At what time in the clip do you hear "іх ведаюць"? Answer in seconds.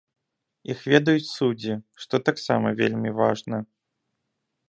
0.73-1.27